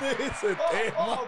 [0.00, 1.20] ese tema.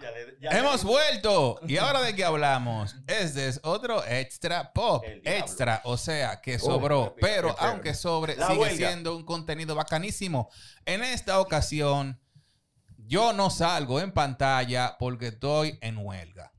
[0.00, 1.58] Ya le- ya le- Hemos vuelto.
[1.66, 2.94] ¿Y ahora de qué hablamos?
[3.06, 5.02] Este es otro extra pop.
[5.24, 7.06] Extra, o sea, que sobró.
[7.06, 7.70] espera, pero espera.
[7.70, 8.76] aunque sobre, La sigue huelga.
[8.88, 10.50] siendo un contenido bacanísimo.
[10.84, 12.20] En esta ocasión,
[12.96, 16.52] yo no salgo en pantalla porque estoy en huelga.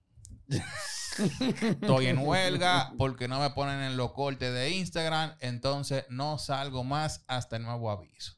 [1.61, 6.83] Estoy en huelga porque no me ponen en los cortes de Instagram, entonces no salgo
[6.83, 8.33] más hasta el nuevo aviso.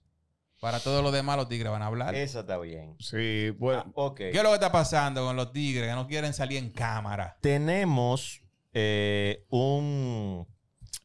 [0.66, 2.15] Para todo lo demás, los tigres van a hablar.
[2.15, 2.96] Eso está bien.
[3.00, 3.83] Sí, bueno.
[3.86, 4.18] Ah, ok.
[4.18, 7.37] ¿Qué es lo que está pasando con los tigres que no quieren salir en cámara?
[7.39, 8.42] Tenemos
[8.73, 10.47] eh, un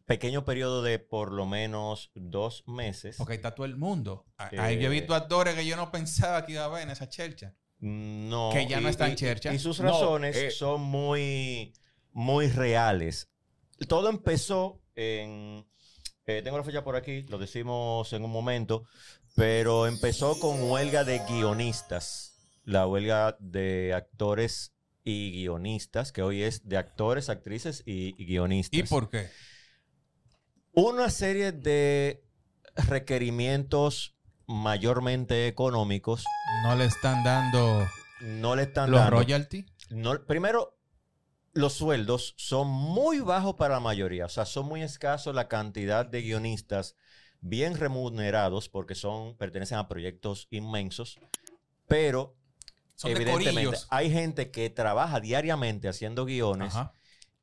[0.06, 3.16] pequeño periodo de por lo menos dos meses.
[3.18, 4.24] Porque ahí está todo el mundo.
[4.38, 4.59] Ah, Eh.
[4.59, 7.10] Ahí yo he visto actores que yo no pensaba que iba a ver en esa
[7.10, 7.54] chelcha.
[7.80, 8.48] No.
[8.54, 9.52] Que ya no está en chercha.
[9.52, 10.51] Y sus No, razones eh.
[10.52, 11.74] son muy,
[12.12, 13.30] muy reales.
[13.88, 15.66] Todo empezó en.
[16.27, 18.84] eh, tengo la fecha por aquí, lo decimos en un momento.
[19.41, 22.35] Pero empezó con huelga de guionistas.
[22.65, 28.79] La huelga de actores y guionistas, que hoy es de actores, actrices y, y guionistas.
[28.79, 29.30] ¿Y por qué?
[30.73, 32.23] Una serie de
[32.74, 34.15] requerimientos
[34.47, 36.23] mayormente económicos
[36.65, 37.88] No le están dando
[38.21, 39.16] no le están los dando.
[39.16, 39.65] royalty.
[39.88, 40.79] No, primero,
[41.54, 44.27] los sueldos son muy bajos para la mayoría.
[44.27, 46.95] O sea, son muy escasos la cantidad de guionistas
[47.41, 51.19] bien remunerados porque son, pertenecen a proyectos inmensos.
[51.87, 52.37] Pero,
[52.95, 56.95] Son evidentemente, hay gente que trabaja diariamente haciendo guiones Ajá.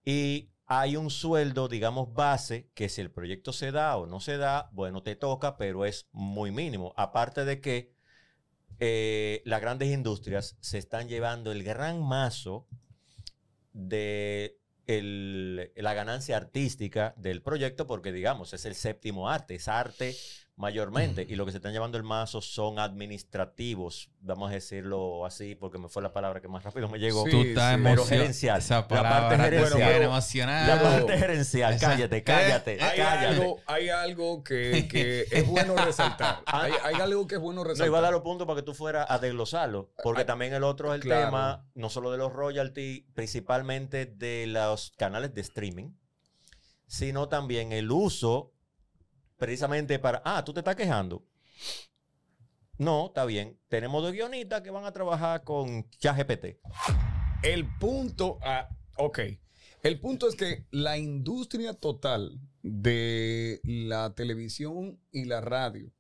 [0.06, 4.38] y hay un sueldo, digamos, base, que si el proyecto se da o no se
[4.38, 6.94] da, bueno, te toca, pero es muy mínimo.
[6.98, 7.94] Aparte de que
[8.80, 12.68] eh, las grandes industrias se están llevando el gran mazo
[13.72, 20.16] de la ganancia artística del proyecto, porque digamos, es el séptimo arte, es arte
[20.58, 25.54] mayormente, y lo que se están llevando el mazo son administrativos, vamos a decirlo así,
[25.54, 27.24] porque me fue la palabra que más rápido me llegó.
[27.26, 27.82] Sí, Tú estás sí.
[27.84, 28.06] Pero emocionado.
[28.08, 28.58] gerencial.
[28.60, 30.10] Esa La parte palabra te gerencial.
[30.10, 30.68] Bueno.
[30.68, 33.26] La parte gerencial, Esa- cállate, cállate, Hay cállate.
[33.28, 36.42] algo, hay algo que, que es bueno resaltar.
[36.48, 37.88] Hay, hay algo que es bueno No, resaltar.
[37.88, 40.64] iba a dar los puntos para que tú fueras a desglosarlo, porque Ah, también el
[40.64, 41.26] otro es el claro.
[41.28, 45.92] tema, no solo de los royalties, principalmente de los canales de streaming,
[46.88, 48.54] sino también el uso
[49.38, 51.24] precisamente para, ah, tú te estás quejando.
[52.78, 53.60] No, está bien.
[53.70, 56.60] Tenemos dos guionistas que van a trabajar con ChatGPT.
[57.44, 59.20] El punto, ah, ok.
[59.84, 65.92] El punto es que la industria total de la televisión y la radio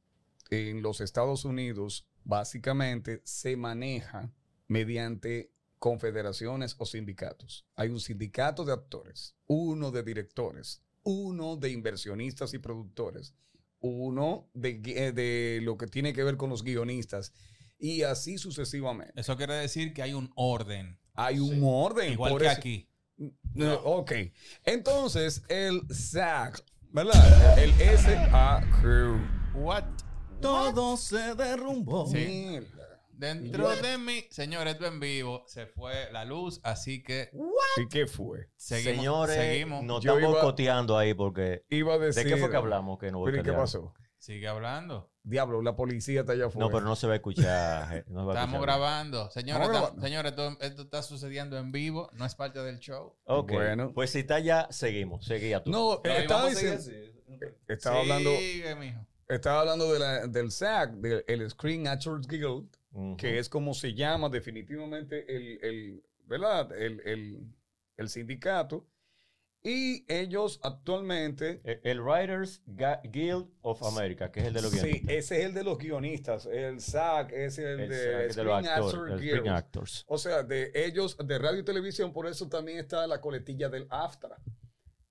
[0.49, 4.31] en los Estados Unidos básicamente se maneja
[4.67, 7.65] mediante confederaciones o sindicatos.
[7.75, 13.33] Hay un sindicato de actores, uno de directores, uno de inversionistas y productores,
[13.79, 17.31] uno de, eh, de lo que tiene que ver con los guionistas
[17.79, 19.13] y así sucesivamente.
[19.15, 20.99] Eso quiere decir que hay un orden.
[21.13, 22.11] Hay un orden.
[22.11, 22.89] Igual por que eso- aquí.
[23.53, 24.11] No, Ok.
[24.65, 27.57] Entonces, el SAC, ¿verdad?
[27.57, 29.55] El SAQ.
[29.55, 29.85] What?
[30.41, 32.05] Todo se derrumbó.
[32.07, 32.59] Sí.
[33.17, 37.29] Dentro de mí, señores, esto en vivo, se fue la luz, así que
[37.77, 38.49] ¿Y qué fue?
[38.55, 38.95] seguimos.
[38.97, 39.83] Señores, seguimos.
[39.83, 41.65] nos Yo estamos iba- boicoteando ahí porque...
[41.69, 42.27] Iba a ¿De decir.
[42.27, 42.99] qué fue que hablamos?
[42.99, 43.93] Que no ¿Pero y qué pasó?
[44.19, 45.11] Sigue hablando.
[45.23, 46.65] Diablo, la policía está allá afuera.
[46.67, 48.05] No, pero no se va a escuchar.
[48.07, 48.61] no se va a Estamos escuchar.
[48.61, 49.29] grabando.
[49.31, 50.01] Señores, Estamos tam- grabando.
[50.01, 53.15] señores, esto, esto está sucediendo en vivo, no es parte del show.
[53.25, 53.91] Ok, Bueno.
[53.93, 55.25] pues si está ya, seguimos.
[55.25, 55.71] Seguía tú.
[55.71, 56.81] No, No, y estaba diciendo.
[57.67, 59.05] Estaba hablando, Sigue, mijo.
[59.27, 62.69] estaba hablando de la- del SAC, del Screen Actors Guild,
[63.17, 66.71] Que es como se llama definitivamente el, el ¿verdad?
[66.75, 67.53] El, el-
[67.97, 68.87] el sindicato.
[69.63, 74.77] Y ellos actualmente El, el Writers Guild of America, que es el de los Sí,
[74.79, 75.09] guionistas.
[75.15, 76.45] ese es el de los guionistas.
[76.45, 79.47] El SAC es el, de, SAG de Screen los el Guild.
[79.49, 80.05] Actors.
[80.07, 83.87] O sea, de ellos, de radio y televisión, por eso también está la coletilla del
[83.89, 84.37] AFTRA,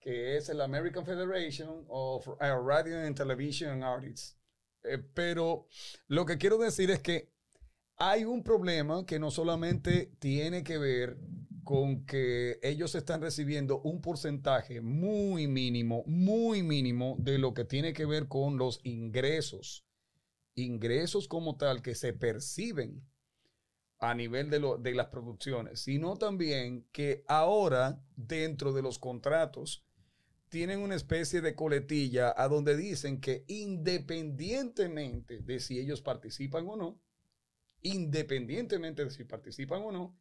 [0.01, 4.39] que es el American Federation of Radio and Television Artists.
[4.85, 5.67] Eh, pero
[6.07, 7.35] lo que quiero decir es que
[7.97, 11.19] hay un problema que no solamente tiene que ver
[11.65, 17.93] con que ellos están recibiendo un porcentaje muy mínimo, muy mínimo de lo que tiene
[17.93, 19.85] que ver con los ingresos.
[20.57, 23.03] Ingresos como tal que se perciben
[23.99, 29.85] a nivel de, lo- de las producciones, sino también que ahora dentro de los contratos
[30.51, 36.77] tienen una especie de coletilla a donde dicen que independientemente de si ellos participan o
[36.77, 37.01] no,
[37.89, 40.19] independientemente de si participan o no,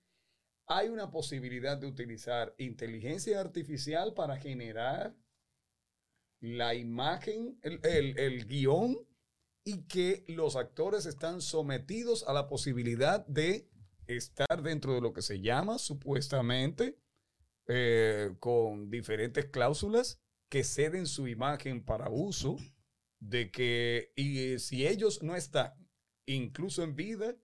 [0.68, 5.16] hay una posibilidad de utilizar inteligencia artificial para generar
[6.42, 7.80] la imagen, el,
[8.18, 8.98] el- guion
[9.64, 13.68] y que los actores están sometidos a la posibilidad de
[14.08, 17.00] estar dentro de lo que se llama supuestamente
[17.68, 20.20] eh, con diferentes cláusulas
[20.50, 22.58] que ceden su imagen para uso,
[23.20, 25.74] de que y si ellos no están
[26.28, 27.36] incluso en vida,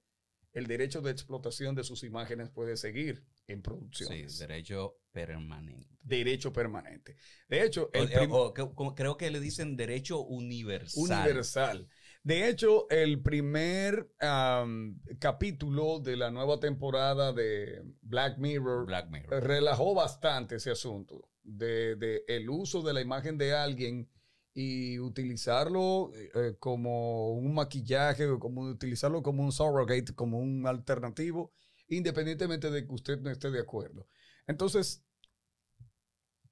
[0.53, 4.09] el derecho de explotación de sus imágenes puede seguir en producción.
[4.09, 5.87] Sí, derecho permanente.
[6.01, 7.15] Derecho permanente.
[7.47, 11.21] De hecho, el o- o creo que le dicen derecho universal.
[11.25, 11.87] universal.
[12.23, 19.43] De hecho, el primer am, capítulo de la nueva temporada de Black Mirror Black Mirror.
[19.43, 24.07] relajó bastante ese asunto de, de el uso de la imagen de alguien
[24.53, 31.53] y utilizarlo eh, como un maquillaje como utilizarlo como un surrogate, como un alternativo,
[31.87, 34.07] independientemente de que usted no esté de acuerdo.
[34.47, 35.03] Entonces,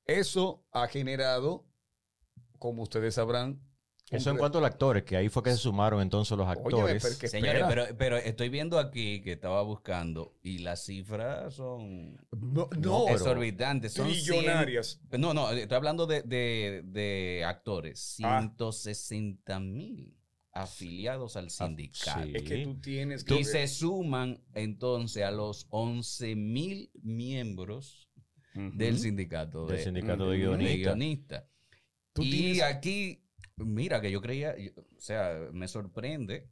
[0.06, 1.68] eso ha generado,
[2.58, 3.62] como ustedes sabrán,
[4.12, 7.04] Eso en cuanto a los actores, que ahí fue que se sumaron entonces los actores.
[7.20, 12.70] pero Señores, pero, pero estoy viendo aquí que estaba buscando y las cifras son no,
[12.80, 13.94] No, exorbitantes.
[13.94, 15.00] Son 100 trillonarias.
[15.18, 18.18] no, no, estoy hablando de, de- de actores.
[18.24, 18.40] Ah.
[18.40, 20.16] 160 mil
[20.52, 22.24] afiliados al sindicato.
[22.24, 22.32] sí.
[22.36, 28.10] Es que tú tienes que Y se suman entonces a los 11 mil miembros
[28.56, 31.44] del sindicato Del de, sindicato de guionistas.
[32.16, 33.24] y tienes- aquí,
[33.66, 36.50] mira, que yo creía, yo- o sea, me sorprende,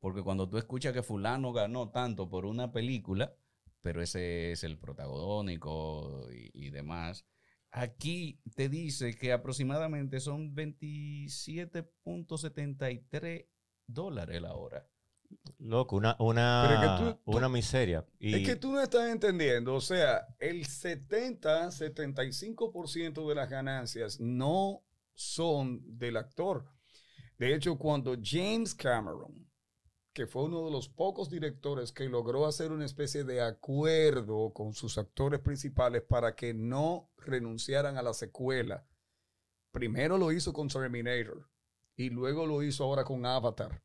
[0.00, 3.34] porque cuando tú escuchas que fulano ganó tanto por una película,
[3.80, 7.24] pero ese es el protagónico y, y demás,
[7.70, 13.46] aquí te dice que aproximadamente son 27.73
[13.86, 14.86] dólares la hora.
[15.58, 18.04] Loco, una, una, es que tú- tú- una miseria.
[18.18, 24.20] Y Es que tú no estás entendiendo, o sea, el 70, 75% de las ganancias
[24.20, 24.82] no
[25.14, 26.64] son del actor.
[27.38, 29.50] De hecho, cuando James Cameron,
[30.12, 34.74] que fue uno de los pocos directores que logró hacer una especie de acuerdo con
[34.74, 38.86] sus actores principales para que no renunciaran a la secuela,
[39.70, 41.48] primero lo hizo con Terminator
[41.96, 43.82] y luego lo hizo ahora con Avatar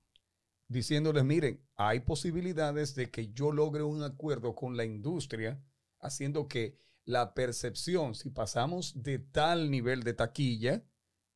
[0.68, 5.62] diciéndoles, miren, hay posibilidades de que yo logre un acuerdo con la industria,
[6.00, 10.84] haciendo que la percepción, si pasamos de tal nivel de taquilla,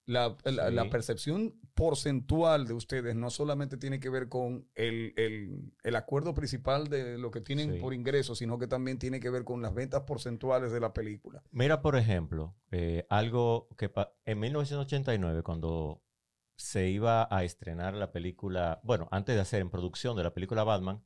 [0.06, 0.74] la, la- Sí.
[0.76, 6.34] la percepción porcentual de ustedes no solamente tiene que ver con el, el- el acuerdo
[6.34, 7.80] principal de lo que tienen Sí.
[7.80, 11.44] por ingresos, sino que también tiene que ver con las ventas porcentuales de la película.
[11.52, 13.92] Mira, por ejemplo, eh, algo que
[14.26, 16.02] en 1989, cuando
[16.56, 20.64] se iba a estrenar la película, bueno, antes de hacer en producción de la película
[20.64, 21.04] Batman,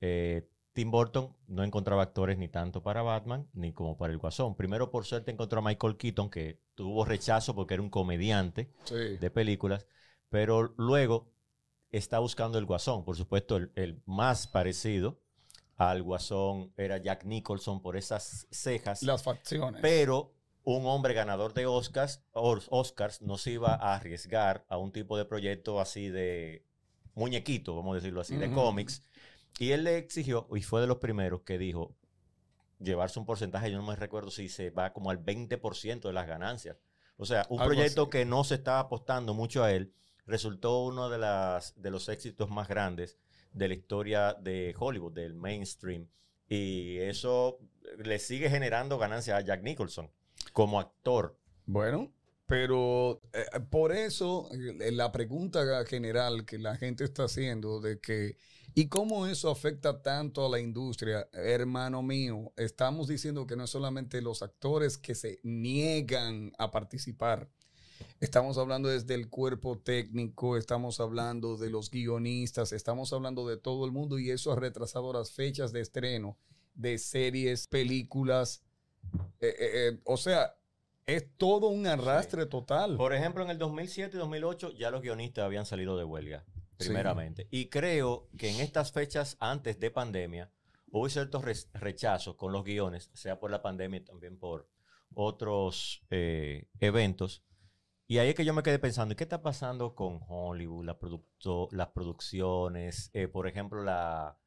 [0.00, 4.54] eh, Tim Burton no encontraba actores ni tanto para Batman ni como para el Guasón.
[4.54, 9.16] Primero, por suerte, encontró a Michael Keaton, que tuvo rechazo porque era un comediante Sí.
[9.18, 9.86] de películas,
[10.28, 11.32] pero luego
[11.90, 13.04] está buscando el Guasón.
[13.04, 15.20] Por supuesto, el, el más parecido
[15.76, 19.02] al Guasón era Jack Nicholson por esas cejas.
[19.02, 19.80] Las facciones.
[19.80, 25.16] Pero un hombre ganador de Oscars, Oscars no se iba a arriesgar a un tipo
[25.16, 26.62] de proyecto así de
[27.14, 29.02] muñequito, vamos a decirlo así, de cómics.
[29.58, 31.94] Y él le exigió, y fue de los primeros que dijo,
[32.78, 36.26] llevarse un porcentaje, yo no me recuerdo si se va como al 20% de las
[36.26, 36.76] ganancias.
[37.16, 38.10] O sea, un Algo proyecto así.
[38.10, 39.92] que no se estaba apostando mucho a él,
[40.26, 43.18] resultó uno de, las, de los éxitos más grandes
[43.52, 46.06] de la historia de Hollywood, del mainstream.
[46.48, 47.58] Y eso
[47.98, 50.10] le sigue generando ganancias a Jack Nicholson
[50.52, 51.36] como actor.
[51.66, 52.12] Bueno,
[52.46, 58.36] pero eh, por eso eh, la pregunta general que la gente está haciendo de que,
[58.78, 61.28] ¿y cómo eso afecta tanto a la industria?
[61.32, 67.48] Hermano mío, estamos diciendo que no es solamente los actores que se niegan a participar.
[68.20, 73.84] Estamos hablando desde el cuerpo técnico, estamos hablando de los guionistas, estamos hablando de todo
[73.84, 76.38] el mundo y eso ha retrasado las fechas de estreno
[76.74, 78.62] de series, películas.
[79.40, 80.54] Eh, eh, eh, o sea,
[81.04, 82.96] es todo un arrastre total.
[82.96, 86.44] Por ejemplo, en el 2007 y 2008 ya los guionistas habían salido de huelga,
[86.78, 87.48] Primeramente.
[87.50, 90.50] Y creo que en estas fechas antes de pandemia
[90.90, 94.68] hubo ciertos re- rechazos con los guiones, sea por la pandemia y también por
[95.14, 97.44] otros eh, eventos.
[98.06, 100.98] Y ahí es que yo me quedé pensando, ¿y qué está pasando con Hollywood, la
[101.72, 103.10] las producciones?
[103.12, 104.38] Eh, por ejemplo, la,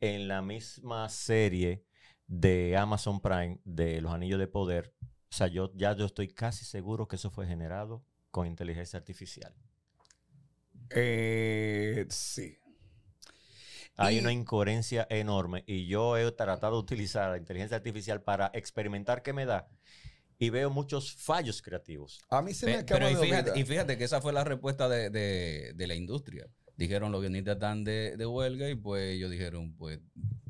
[0.00, 1.84] en la misma serie
[2.28, 6.64] de Amazon Prime de Los Anillos de Poder, o sea, yo ya yo estoy casi
[6.64, 9.52] seguro que eso fue generado con inteligencia artificial.
[10.94, 12.56] Eh, sí.
[13.96, 18.50] Hay Y- una incoherencia enorme y yo he tratado de utilizar la inteligencia artificial para
[18.54, 19.68] experimentar qué me da.
[20.38, 22.20] y veo muchos fallos creativos.
[22.28, 24.32] A mí se me Pe- acaba Pero y de fíjate, y fíjate que esa fue
[24.32, 26.48] la respuesta de, de- de la industria.
[26.76, 30.00] Dijeron los guionistas están de, de huelga y pues ellos dijeron, pues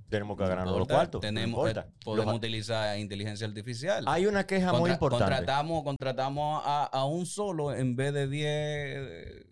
[0.09, 1.21] Tenemos que no ganarnos los cuartos.
[1.21, 4.05] tenemos, eh, podemos Los- utilizar inteligencia artificial.
[4.09, 5.27] hay una queja muy importante.
[5.27, 9.45] Contratamos, contratamos a, a un solo en vez de 10 eh,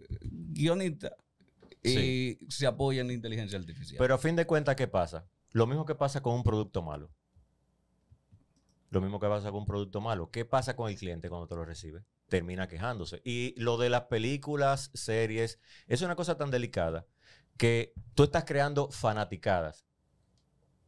[0.61, 1.13] guionistas
[1.83, 2.39] y Sí.
[2.49, 3.97] se apoya en la inteligencia artificial.
[3.99, 5.27] Pero a fin de cuentas, ¿qué pasa?
[5.53, 7.11] Lo mismo que pasa con un producto malo.
[8.91, 10.31] Lo mismo que pasa con un producto malo.
[10.31, 12.05] ¿Qué pasa con el cliente cuando te lo recibe?
[12.29, 13.21] Termina quejándose.
[13.25, 17.07] Y lo de las películas, series, es una cosa tan delicada
[17.57, 19.87] que tú estás creando fanaticadas.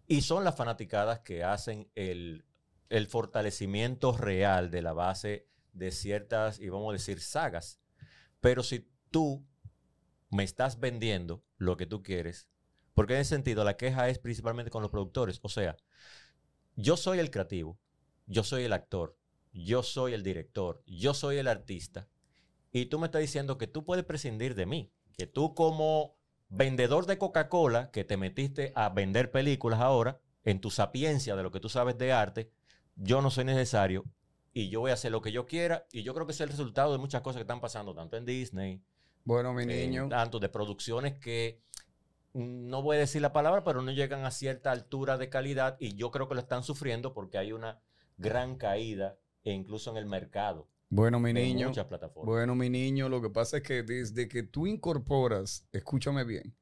[0.09, 2.45] Y son las fanaticadas que hacen el,
[2.89, 7.81] el fortalecimiento real de la base de ciertas, y vamos a decir, sagas.
[8.41, 9.47] Pero si tú
[10.33, 12.49] me estás vendiendo lo que tú quieres,
[12.95, 15.39] porque en ese sentido la queja es principalmente con los productores.
[15.43, 15.77] O sea,
[16.75, 17.79] yo soy el creativo,
[18.27, 19.15] yo soy el actor,
[19.53, 22.09] yo soy el director, yo soy el artista,
[22.73, 26.17] y tú me estás diciendo que tú puedes prescindir de mí, que tú como
[26.49, 31.51] vendedor de Coca-Cola, que te metiste a vender películas ahora, en tu sapiencia de lo
[31.51, 32.51] que tú sabes de arte,
[32.97, 34.05] yo no soy necesario
[34.55, 36.49] y yo voy a hacer lo que yo quiera, y yo creo que es el
[36.49, 38.83] resultado de muchas cosas que están pasando, tanto en Disney,
[39.25, 40.09] Bueno, mi eh, niño.
[40.09, 41.61] tanto de producciones que
[42.35, 45.77] mm, no voy a decir la palabra, pero no llegan a cierta altura de calidad
[45.81, 47.81] y yo creo que lo están sufriendo porque hay una
[48.19, 51.69] gran caída e incluso en el mercado Bueno, mi niño.
[51.69, 52.27] muchas plataformas.
[52.33, 56.55] Bueno, mi niño, lo que pasa es que desde que tú incorporas, escúchame bien,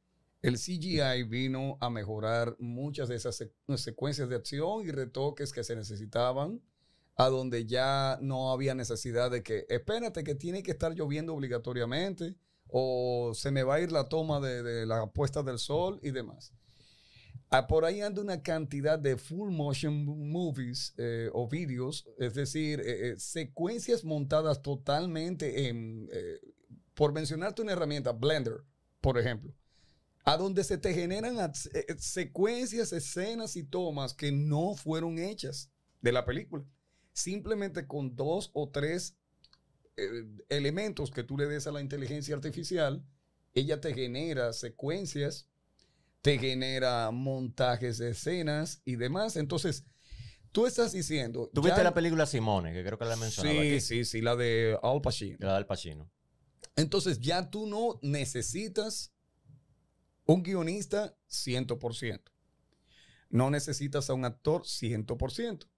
[0.43, 5.65] el CGI vino a mejorar muchas de esas sec- secuencias de acción y retoques que
[5.65, 6.63] se necesitaban,
[7.17, 12.37] a donde ya no había necesidad de que, espérate, que tiene que estar lloviendo obligatoriamente,
[12.73, 16.11] o se me va a ir la toma de, de la puesta del sol y
[16.11, 16.53] demás.
[17.53, 22.79] Ah, por ahí anda una cantidad de full motion movies eh, o vídeos, es decir,
[22.79, 26.09] eh, eh, secuencias montadas totalmente en,
[26.95, 28.63] por mencionarte una herramienta, Blender,
[29.01, 29.53] por ejemplo,
[30.25, 31.53] a donde se te generan
[31.99, 35.73] secuencias, escenas y tomas que no fueron hechas
[36.03, 36.65] de la película.
[37.13, 39.17] Simplemente con dos o tres
[39.97, 43.05] eh, elementos que tú le des a la inteligencia artificial,
[43.55, 45.47] ella te genera secuencias
[46.23, 49.37] te genera montajes de escenas y demás.
[49.37, 49.87] Entonces,
[50.53, 51.51] tú estás diciendo.
[51.55, 53.81] ¿Tú viste ya- la película Simone, que creo que la mencionaba Sí, aquí?
[53.81, 55.39] sí, sí, la de Al Pacino.
[55.41, 56.11] La del Pacino.
[56.77, 59.15] Entonces, ya tú no necesitas
[60.27, 62.31] un guionista 100%.
[63.31, 65.71] No necesitas a un actor 100%.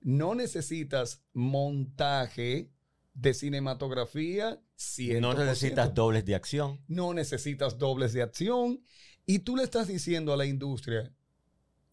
[0.00, 2.70] No necesitas montaje
[3.14, 5.20] de cinematografía 100%.
[5.20, 6.80] No necesitas dobles de acción.
[6.88, 8.82] no necesitas dobles de acción
[9.24, 11.12] y tú le estás diciendo a la industria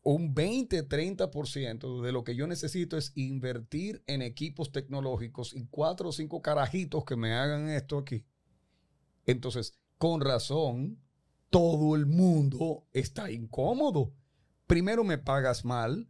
[0.04, 6.12] un 20-30% de lo que yo necesito es invertir en equipos tecnológicos y cuatro o
[6.12, 8.26] cinco carajitos que me hagan esto aquí.
[9.26, 11.00] Entonces, con razón,
[11.52, 14.14] todo el mundo está incómodo.
[14.66, 16.10] Primero, me pagas mal.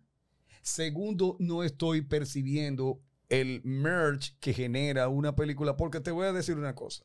[0.62, 6.58] Segundo, no estoy percibiendo el merch que genera una película, porque te voy a decir
[6.58, 7.04] una cosa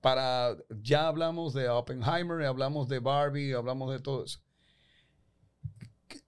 [0.00, 4.40] para, ya hablamos de Oppenheimer, hablamos de Barbie, hablamos de todo eso.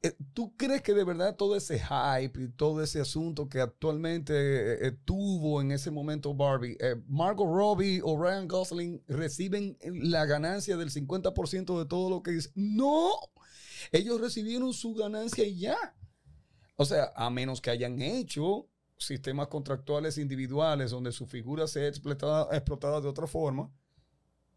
[0.03, 4.35] Eh, ¿Tú crees que de verdad todo ese hype y todo ese asunto que actualmente
[4.35, 6.77] eh, eh, tuvo en ese momento Barbie,
[7.07, 12.53] Margot Robbie o Ryan Gosling reciben la ganancia del 50% de todo lo que es?
[12.55, 13.11] No,
[13.91, 15.77] ellos recibieron su ganancia y ya.
[16.77, 18.69] O sea, a menos que hayan hecho
[19.05, 23.71] sistemas contractuales individuales donde su figura sea explotada, explotada de otra forma,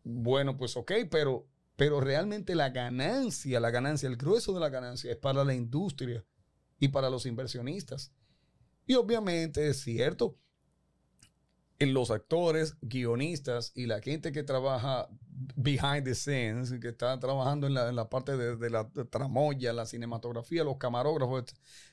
[0.03, 5.11] bueno, pues ok, pero, pero realmente la ganancia, la ganancia, el grueso de la ganancia
[5.11, 6.23] es para la industria
[6.79, 8.11] y para los inversionistas.
[8.85, 10.37] Y obviamente es cierto,
[11.79, 15.09] los actores, guionistas y la gente que trabaja
[15.55, 19.73] behind the scenes, que está trabajando en la, en la parte de, de la tramoya,
[19.73, 21.43] la cinematografía, los camarógrafos,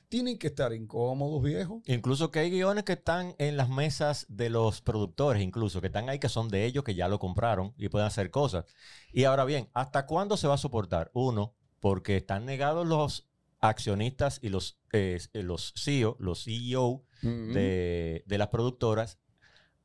[0.07, 1.81] tienen que estar incómodos, viejo.
[1.85, 6.09] Incluso que hay guiones que están en las mesas de los productores, incluso, que están
[6.09, 8.65] ahí, que son de ellos, que ya lo compraron y pueden hacer cosas.
[9.11, 11.11] Y ahora bien, ¿hasta cuándo se va a soportar?
[11.13, 13.27] Uno, porque están negados los
[13.59, 19.17] accionistas y los, eh, los CEO, los CEO de, de las productoras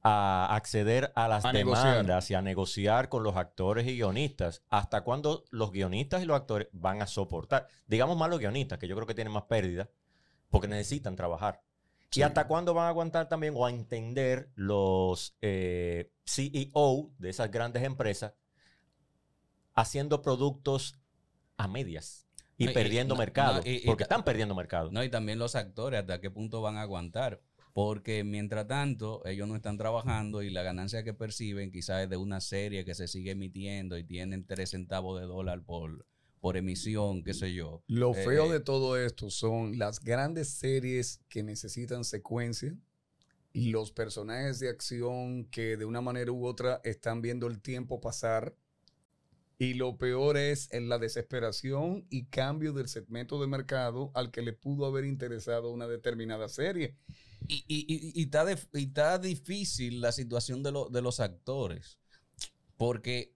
[0.02, 1.88] a acceder a las A negociar.
[1.90, 4.62] demandas y a negociar con los actores y guionistas.
[4.70, 7.66] ¿Hasta cuándo los guionistas y los actores van a soportar?
[7.86, 9.88] Digamos más los guionistas, que yo creo que tienen más pérdida,
[10.50, 11.62] porque necesitan trabajar.
[12.10, 12.20] Sí.
[12.20, 17.50] ¿Y hasta cuándo van a aguantar también o a entender los eh, CEO de esas
[17.50, 18.32] grandes empresas
[19.74, 20.98] haciendo productos
[21.56, 22.26] a medias
[22.56, 23.56] y No, perdiendo mercado?
[23.60, 24.90] no, y- y porque están perdiendo mercado.
[24.90, 27.40] No, y también los actores, ¿hasta qué punto van a aguantar?
[27.78, 32.16] Porque mientras tanto, ellos no están trabajando y la ganancia que perciben quizás es de
[32.16, 36.04] una serie que se sigue emitiendo y tienen tres centavos de dólar por,
[36.40, 37.84] por emisión, qué sé yo.
[37.86, 42.76] Lo Eh, feo de todo esto son las grandes series que necesitan secuencia
[43.52, 48.00] y los personajes de acción que de una manera u otra están viendo el tiempo
[48.00, 48.56] pasar.
[49.60, 54.40] Y lo peor es en la desesperación y cambio del segmento de mercado al que
[54.42, 56.96] le pudo haber interesado una determinada serie.
[57.48, 61.98] Y, y- y- y está difícil la situación de, lo- de los actores.
[62.76, 63.34] Porque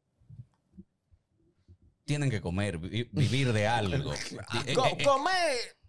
[2.04, 4.12] tienen que comer, vi- vivir de algo.
[4.14, 4.16] Eh,
[4.66, 5.81] eh, eh, ¡Comer!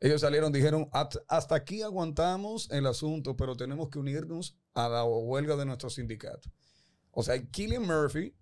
[0.00, 5.04] Ellos salieron, dijeron, "At- hasta aquí aguantamos el asunto, pero tenemos que unirnos a la
[5.04, 6.50] huelga de nuestro sindicato.
[7.10, 8.34] O sea, Killian Murphy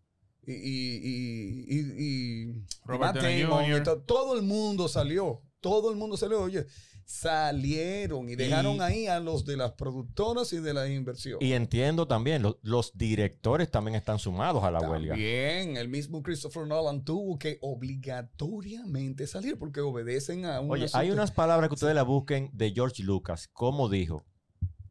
[0.46, 3.82] y, y, y, y- y Robert Matt Damon y Jr..
[3.82, 5.42] to- todo el mundo salió.
[5.60, 6.40] Todo el mundo salió.
[6.42, 6.66] Oye,
[7.08, 11.38] salieron y dejaron Y- ahí a los de las productoras y de la inversión.
[11.40, 15.14] Y entiendo también, lo- los directores también están sumados a la huelga.
[15.14, 21.10] También el mismo Christopher Nolan tuvo que obligatoriamente salir porque obedecen a un Oye, hay
[21.10, 23.48] unas palabras que ustedes la busquen de George Lucas.
[23.54, 24.24] ¿Cómo dijo?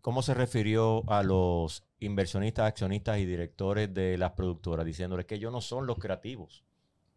[0.02, 4.88] ¿Cómo se refirió a los inversionistas, accionistas y directores de las productoras?
[4.88, 6.64] Diciéndoles que ellos no son los creativos.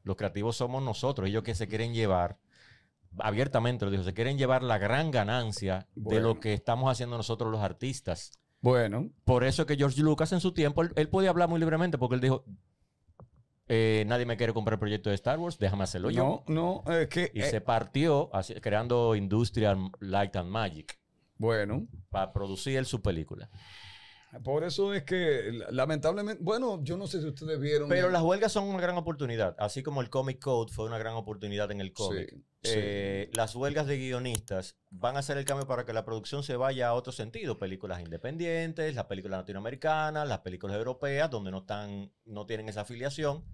[0.03, 1.27] Los creativos somos nosotros.
[1.29, 2.39] Ellos que se quieren llevar,
[3.19, 7.51] abiertamente lo dijo, se quieren llevar la gran ganancia de lo que estamos haciendo nosotros
[7.51, 8.33] los artistas.
[8.61, 11.59] Bueno, Por eso es que George Lucas en su tiempo, él, él podía hablar muy
[11.59, 12.45] libremente porque él dijo,
[13.69, 16.43] eh, nadie me quiere comprar el proyecto de Star Wars, déjame hacerlo yo.
[16.49, 17.31] no, no, es que...
[17.35, 20.99] Y eh, se partió así- creando Industrial Light and Magic
[21.39, 23.49] Bueno, para producir él su película.
[24.45, 27.89] Por eso es que lamentablemente, bueno, yo no sé si ustedes vieron...
[27.89, 30.99] Pero el- las huelgas son una gran oportunidad, así como el Comic Code fue una
[30.99, 32.31] gran oportunidad en el cómic.
[32.31, 32.73] Sí, sí.
[32.77, 36.57] Eh, las huelgas de guionistas van a hacer el cambio para que la producción se
[36.57, 37.59] vaya a otro sentido.
[37.59, 43.45] Películas independientes, las películas latinoamericanas, las películas europeas, donde no, están, no tienen esa afiliación.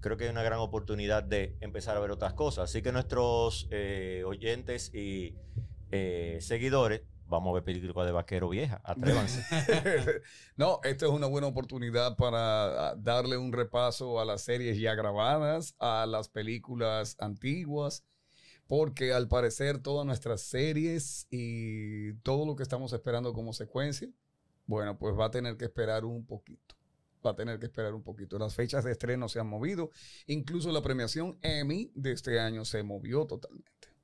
[0.00, 2.64] Creo que hay una gran oportunidad de empezar a ver otras cosas.
[2.70, 5.34] Así que nuestros eh, oyentes y
[5.90, 8.80] eh, seguidores, vamos a ver películas de vaquero vieja.
[8.84, 9.42] Atrévanse.
[10.56, 14.94] no, esta es una buena oportunidad para ah, darle un repaso a las series ya
[14.94, 18.04] grabadas, a las películas antiguas,
[18.66, 24.08] porque al parecer todas nuestras series y todo lo que estamos esperando como secuencia,
[24.66, 26.74] bueno, pues va a tener que esperar un poquito.
[27.24, 28.38] Va a tener que esperar un poquito.
[28.38, 29.90] Las fechas de estreno se han movido.
[30.26, 33.95] Incluso la premiación Emmy de este año se movió totalmente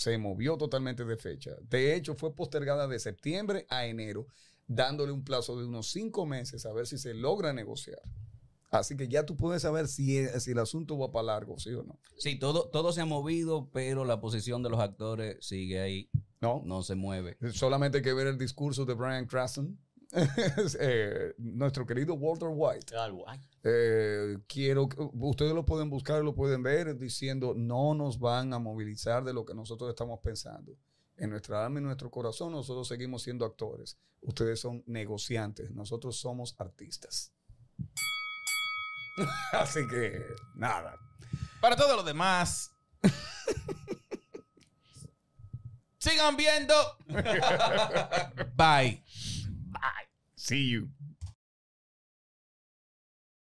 [0.00, 1.50] se movió totalmente de fecha.
[1.68, 4.26] De hecho, fue postergada de septiembre a enero,
[4.66, 8.00] dándole un plazo de unos cinco meses a ver si se logra negociar.
[8.70, 11.74] Así que ya tú puedes saber si, es- si el asunto va para largo, sí
[11.74, 11.98] o no.
[12.16, 16.08] Sí, todo, todo se ha movido, pero la posición de los actores sigue ahí,
[16.40, 17.36] No, no se mueve.
[17.52, 19.78] solamente hay que ver el discurso de Brian Cranston
[20.80, 22.94] eh, nuestro querido Walter White,
[23.62, 28.58] eh, quiero, que- ustedes lo pueden buscar, lo pueden ver, diciendo, no nos van a
[28.58, 30.76] movilizar de lo que nosotros estamos pensando.
[31.16, 33.98] En nuestra alma y nuestro corazón nosotros seguimos siendo actores.
[34.22, 37.32] Ustedes son negociantes, nosotros somos artistas.
[39.52, 40.96] Así que, nada.
[41.60, 42.70] Para todo lo demás.
[45.98, 46.74] sigan viendo.
[49.72, 49.80] Bye.
[50.36, 50.88] See you.